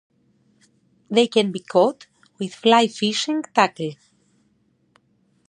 They 1.11 1.27
can 1.27 1.51
be 1.51 1.59
caught 1.59 2.07
with 2.39 2.55
fly 2.55 2.87
fishing 2.87 3.43
tackle. 3.53 3.91